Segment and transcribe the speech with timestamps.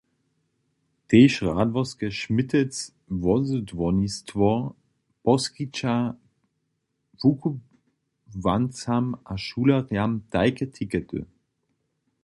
[1.09, 2.73] Tež Radworske Šmitec
[3.25, 4.73] wozydłownistwo
[5.27, 5.93] poskića
[7.21, 11.19] wukubłancam a šulerjam tajke tikety.